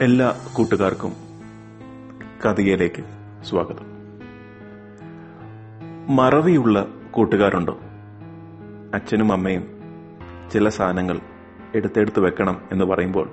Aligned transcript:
എല്ലാ 0.00 0.40
കൂട്ടുകാർക്കും 0.52 1.12
കഥയിലേക്ക് 2.44 3.04
സ്വാഗതം. 3.44 3.86
മറവിയുള്ള 6.16 6.88
കൂട്ടുകാരുണ്ടോ? 7.10 7.78
അച്ഛനും 8.94 9.32
അമ്മയും 9.32 9.68
ചില 10.52 10.68
സാധനങ്ങൾ 10.68 11.20
എടുത്തെടുത്ത് 11.74 12.20
വെക്കണം 12.20 12.60
എന്ന് 12.72 12.84
പറയുമ്പോൾ 12.84 13.28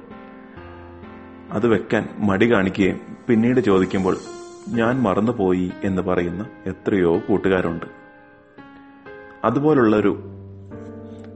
അത് 1.51 1.67
വെക്കാൻ 1.67 2.09
മടി 2.17 2.53
കാണിക്കുകയും 2.53 2.99
പിന്നീട് 3.27 3.59
ചോദിക്കുമ്പോൾ 3.59 4.17
ഞാൻ 4.69 5.01
മറന്നുപോയി 5.01 5.71
എന്ന് 5.83 6.01
പറയുന്ന 6.01 6.45
എത്രയോ 6.65 7.19
കൂട്ടുകാരുണ്ട്. 7.19 7.85
അതുപോലുള്ളൊരു 9.45 10.17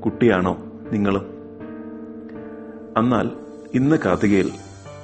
കുട്ടിയാണോ 0.05 0.57
നിങ്ങളും? 0.91 1.25
എന്നാൽ 2.97 3.31
ഇന്ന് 3.73 3.95
കഥയിൽ 3.95 4.51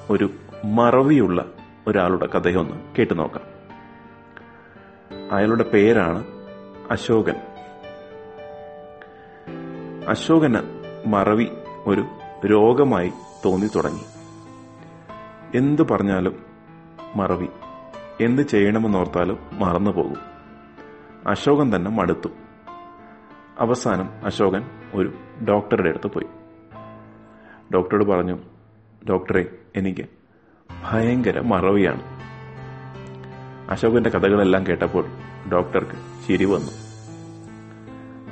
ഒരു 0.09 0.29
മറവിയുള്ള 0.65 1.45
ഒരാളുടെ 1.87 2.25
കഥയൊന്ന് 2.25 2.95
കേട്ടു 2.99 3.13
നോക്കാം. 3.13 3.43
അയാളുടെ 5.31 5.63
പേരാണ് 5.63 6.23
അശോകൻ. 6.91 7.35
അശോകന് 10.07 10.59
മറവി 11.07 11.47
ഒരു 11.85 12.05
രോഗമായി 12.47 13.11
തോന്നി 13.45 13.67
തുടങ്ങി. 13.75 14.05
എന്തു 15.57 15.81
പറഞ്ഞാലും 15.81 16.45
മറവി 17.15 17.47
എന്ത് 18.21 18.41
ചെയ്യണമെന്നോർത്താലും 18.41 19.39
മറന്നു 19.53 19.91
പോകും. 19.91 20.17
അശോകൻ 21.27 21.75
തന്നെ 21.75 21.91
മടുത്തു. 21.91 22.29
അവസാനം 23.59 24.09
അശോകൻ 24.25 24.69
ഒരു 24.93 25.13
ഡോക്ടറുടെ 25.49 25.89
അടുത്ത് 25.89 26.07
പോയി. 26.07 26.27
ഡോക്ടറോട് 27.73 28.05
പറഞ്ഞു 28.05 28.37
ഡോക്ടറെ 29.09 29.45
എനിക്ക് 29.75 30.05
ഭയങ്കര 30.83 31.39
മറവിയാണ്. 31.39 32.01
അശോകന്റെ 33.71 34.09
കഥകളെല്ലാം 34.09 34.67
കേട്ടപ്പോൾ 34.67 35.05
ഡോക്ടർക്ക് 35.51 36.27
ചിരി 36.27 36.45
വന്നു. 36.45 36.71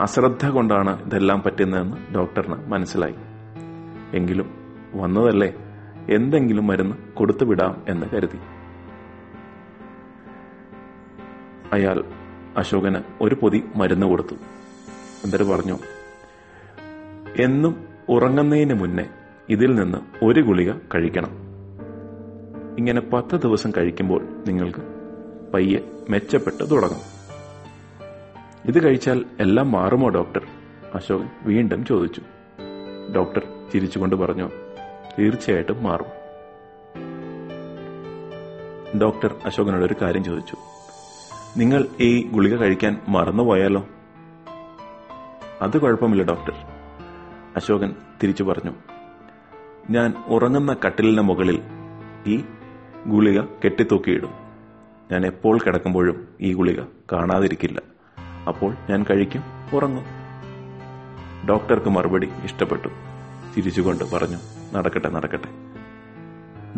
അശ്രദ്ധ 0.02 0.46
കൊണ്ടാണ് 0.48 1.06
ഇതെല്ലാം 1.06 1.42
പറ്റുന്നതെന്ന് 1.42 2.14
ഡോക്ടറിന് 2.16 2.56
മനസ്സിലായി. 2.56 3.16
എങ്കിലും 4.14 4.78
വന്നതല്ലേ 4.96 5.54
എന്തെങ്കിലും 6.10 6.68
മരുന്ന് 6.68 6.96
കൊടുത്തുവിടാം 7.14 7.86
എന്ന് 7.90 8.06
കരുതി. 8.10 8.38
അയാൾ 11.74 12.04
അശോകന് 12.58 12.98
ഒരു 13.22 13.36
പൊതി 13.36 13.64
മരുന്ന് 13.76 14.08
കൊടുത്തു. 14.08 14.36
എന്നിട്ട് 15.24 15.44
പറഞ്ഞു 15.44 15.78
എന്നും 17.40 17.88
ഉറങ്ങുന്നതിന് 18.10 18.74
മുന്നേ 18.74 19.06
ഇതിൽ 19.50 19.76
നിന്ന് 19.76 20.26
ഒരു 20.26 20.42
ഗുളിക 20.42 20.72
കഴിക്കണം. 20.72 21.30
ഇങ്ങനെ 22.78 23.02
പത്ത് 23.02 23.36
ദിവസം 23.36 23.72
കഴിക്കുമ്പോൾ 23.78 24.26
നിങ്ങൾക്ക് 24.48 24.80
പയ്യെ 25.54 25.80
മെച്ചപ്പെട്ട് 26.10 26.72
തുടങ്ങും. 26.72 27.14
ഇത് 28.66 28.84
കഴിച്ചാൽ 28.84 29.26
എല്ലാം 29.40 29.72
മാറുമോ 29.72 30.10
ഡോക്ടർ? 30.10 30.42
അശോകൻ 30.96 31.30
വീണ്ടും 31.44 31.86
ചോദിച്ചു. 31.86 32.22
ഡോക്ടർ 33.16 33.42
ചിരിച്ചുകൊണ്ട് 33.74 34.16
പറഞ്ഞു 34.16 34.50
തീർച്ചയായിട്ടും 35.20 35.84
മാറും. 35.84 36.24
ഡോക്ടർ 39.02 39.36
അശോകനോട് 39.46 39.86
ഒരു 39.86 39.96
കാര്യം 40.02 40.24
ചോദിച്ചു. 40.24 40.56
നിങ്ങൾ 41.58 41.88
ഈ 42.00 42.28
ഗുളിക 42.28 42.56
കഴിക്കാൻ 42.56 43.02
മറന്നുപോയാലോ? 43.08 43.88
അത് 45.62 45.78
കുഴപ്പമില്ല 45.78 46.24
ഡോക്ടർ 46.24 46.54
അശോകൻ 47.56 47.96
തിരിച്ചു 48.24 48.44
പറഞ്ഞു. 48.44 48.93
ഞാൻ 49.89 50.14
ഉറങ്ങുന്ന 50.28 50.76
കട്ടിലിന് 50.86 51.22
മുകളിൽ 51.22 51.62
ഈ 52.28 52.44
ഗുളിക 53.08 53.42
കെട്ടിത്തൂക്കിയിടും. 53.42 54.30
ഞാൻ 55.12 55.25
എപ്പോൾ 55.25 55.58
കിടക്കുമ്പോഴും 55.58 56.28
ഈ 56.41 56.53
ഗുളിക 56.53 56.84
കാണാതിരിക്കില്ല. 57.12 57.81
അപ്പോൾ 58.47 58.75
ഞാൻ 58.90 59.06
കഴിക്കും 59.09 59.44
ഉറങ്ങും. 59.74 60.03
ഡോക്ടർക്ക് 61.50 61.90
മറുപടി 61.90 62.30
ഇഷ്ടപ്പെട്ടു. 62.44 62.88
ചിരിച്ചുകൊണ്ട് 63.56 64.03
പറഞ്ഞു 64.16 64.38
നടക്കട്ടെ 64.74 65.09
നടക്കട്ടെ. 65.09 65.50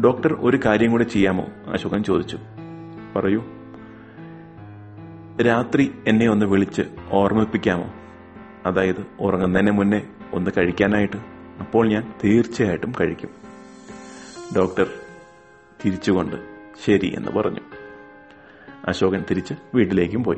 ഡോക്ടർ 0.02 0.38
ഒരു 0.40 0.60
കാര്യം 0.66 0.92
കൂടി 0.92 1.04
ചെയ്യാമോ? 1.04 1.46
അശോകൻ 1.74 2.04
ചോദിച്ചു. 2.04 2.38
പറയൂ. 3.16 3.44
രാത്രി 5.42 5.92
എന്നെ 6.08 6.30
ഒന്ന് 6.30 6.46
വിളിച്ച് 6.46 6.82
ഓർമ്മിപ്പിക്കാമോ? 7.12 7.94
അതായത് 8.66 9.06
ഉറങ്ങുന്നതിന് 9.20 9.72
മുന്നേ 9.72 10.02
ഒന്ന് 10.34 10.52
കഴിക്കാനായിട്ട്. 10.58 11.35
അപ്പോൾ 11.60 11.88
ഞാൻ 11.88 12.14
തീർച്ചയായിട്ടും 12.24 12.94
കഴിക്കും. 13.02 13.30
ഡോക്ടർ 14.56 14.88
തിരിച്ചുകൊണ്ട് 15.86 16.36
ശരി 16.86 17.14
എന്ന് 17.18 17.30
പറഞ്ഞു. 17.30 17.60
അശോകൻ 18.88 19.24
തിരിച്ച് 19.32 19.54
വീട്ടിലേക്കും 19.74 20.24
പോയി. 20.24 20.38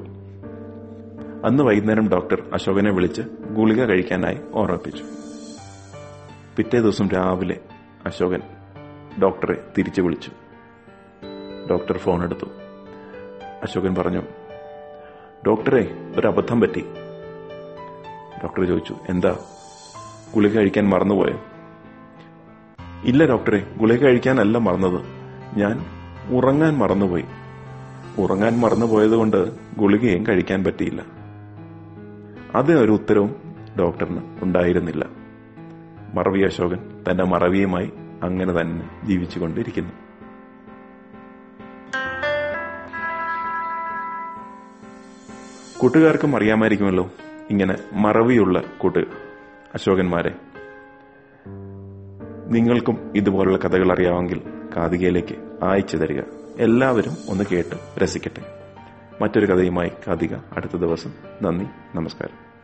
അന്ന് 1.45 1.63
വൈകുന്നേരം 1.63 2.09
ഡോക്ടർ 2.09 2.49
അശോകനെ 2.53 2.91
വിളിച്ച് 2.91 3.21
ഗുളിക 3.49 3.83
കഴിക്കാനായി 3.83 4.39
ഓർമ്മിപ്പിച്ചു. 4.53 5.03
പിറ്റേ 6.57 6.79
ദിവസം 6.79 7.09
രാവിലെ 7.09 7.59
അശോകൻ 8.05 8.41
ഡോക്ടറെ 9.21 9.63
തിരിച്ചു 9.77 10.01
വിളിച്ചു. 10.01 10.31
ഡോക്ടർ 11.69 11.97
ഫോൺ 11.97 12.23
എടുത്തു. 12.23 12.45
അശോകൻ 13.63 13.95
പറഞ്ഞു 13.95 14.21
ഡോക്ടറെ 15.47 15.95
ഒരു 16.17 16.27
അബദ്ധം 16.27 16.61
പറ്റി. 16.61 16.85
ഡോക്ടർ 18.43 18.67
ചോദിച്ചു 18.67 18.95
എന്താ? 19.09 19.39
ഗുളിക 20.35 20.51
കഴിക്കാൻ 20.51 20.89
മറന്നുപോയോ. 20.89 21.43
ഇല്ല 23.03 23.25
ഡോക്ടറെ 23.25 23.67
ഗുളിക 23.77 23.99
കഴിക്കാനല്ല 23.99 24.57
മറന്നത്. 24.57 25.05
ഞാൻ 25.57 25.85
ഉറങ്ങാൻ 26.35 26.77
മറന്നുപോയി. 26.77 27.25
ഉറങ്ങാൻ 28.17 28.59
മറന്നുപോയതുകൊണ്ട് 28.59 29.51
ഗുളികയും 29.77 30.27
കഴിക്കാൻ 30.27 30.63
പറ്റിയില്ല. 30.63 31.01
ഒരു 32.73 32.91
ഉത്തരവും 32.91 33.35
ഡോക്ടറിന് 33.79 34.21
ഉണ്ടായിരുന്നില്ല. 34.41 35.05
മറവി 36.13 36.41
അശോകൻ 36.41 37.03
തന്റെ 37.11 37.23
മറവിയുമായി 37.23 37.91
അങ്ങനെ 38.23 38.61
തന്നെ 38.61 39.05
ജീവിച്ചുകൊണ്ടിരിക്കുന്നു. 39.05 39.91
കൂട്ടുകാർക്കും 45.79 46.35
അറിയാമായിരിക്കുമല്ലോ 46.35 47.11
ഇങ്ങനെ 47.49 47.77
മറവിയുള്ള 47.93 48.61
കൂട്ട്. 48.77 49.26
അശോകന്മാരെ 49.73 50.35
നിങ്ങൾക്കും 52.47 53.11
ഇതുപോലുള്ള 53.15 53.57
കഥകൾ 53.57 53.91
അറിയാമെങ്കിൽ 53.91 54.41
കാതികയിലേക്ക് 54.77 55.63
അയച്ചു 55.63 55.97
തരിക. 55.97 56.21
എല്ലാവരും 56.57 57.11
ഒന്ന് 57.29 57.43
കേട്ട് 57.51 57.99
രസിക്കട്ടെ. 58.03 58.41
മറ്റൊരു 59.21 59.45
കഥയുമായി 59.45 59.91
കാതിക 60.07 60.35
അടുത്ത 60.35 60.77
ദിവസം. 60.77 61.13
നന്ദി 61.41 61.65
നമസ്കാരം. 61.95 62.56